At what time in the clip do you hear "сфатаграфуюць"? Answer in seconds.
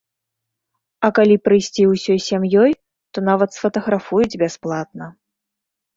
3.61-4.39